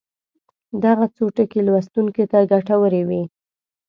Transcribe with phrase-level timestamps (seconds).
[0.83, 3.23] دغه څو ټکي لوستونکو ته ګټورې وي.